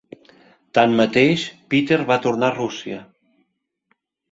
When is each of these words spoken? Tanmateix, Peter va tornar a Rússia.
Tanmateix, 0.77 1.43
Peter 1.75 2.01
va 2.09 2.19
tornar 2.25 2.51
a 2.51 2.57
Rússia. 2.59 3.05